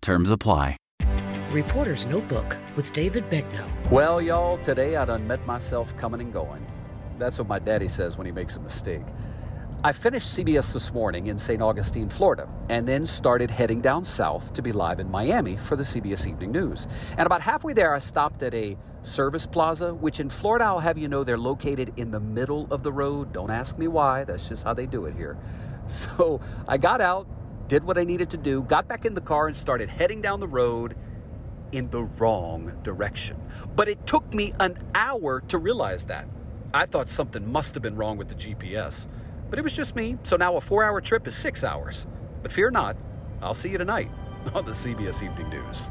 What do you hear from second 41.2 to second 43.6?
is six hours. But fear not, I'll